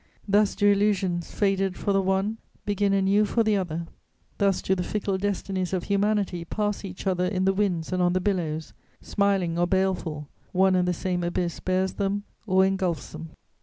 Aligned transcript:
Thus 0.27 0.55
do 0.55 0.65
illusions, 0.71 1.29
faded 1.31 1.77
for 1.77 1.93
the 1.93 2.01
one, 2.01 2.39
begin 2.65 2.91
anew 2.91 3.23
for 3.23 3.43
the 3.43 3.55
other; 3.55 3.85
thus 4.39 4.59
do 4.63 4.73
the 4.73 4.81
fickle 4.81 5.19
destinies 5.19 5.73
of 5.73 5.83
humanity 5.83 6.43
pass 6.43 6.83
each 6.83 7.05
other 7.05 7.27
in 7.27 7.45
the 7.45 7.53
winds 7.53 7.93
and 7.93 8.01
on 8.01 8.13
the 8.13 8.19
billows: 8.19 8.73
smiling 9.03 9.59
or 9.59 9.67
baleful, 9.67 10.27
one 10.53 10.73
and 10.75 10.87
the 10.87 10.91
same 10.95 11.23
abyss 11.23 11.59
bears 11.59 11.93
them 11.93 12.23
or 12.47 12.65
engulfs 12.65 13.11
them. 13.11 13.29